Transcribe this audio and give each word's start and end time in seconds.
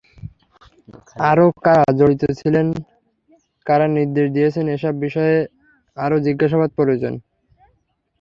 আরও 1.29 1.45
কারা 1.65 1.87
জড়িত 1.99 2.23
ছিলেন, 2.39 2.67
কারা 3.67 3.87
নির্দেশ 3.97 4.27
দিয়েছেন—এসব 4.35 4.93
বিষয়ে 5.05 5.35
আরও 5.97 6.17
জিজ্ঞাসাবাদ 6.27 6.69
প্রয়োজন। 6.77 7.13